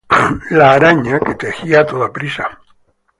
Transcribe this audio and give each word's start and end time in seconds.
La 0.49 0.73
Araña, 0.73 1.19
que 1.19 1.35
tejía 1.35 1.81
a 1.81 1.85
toda 1.85 2.11
prisa 2.11 2.59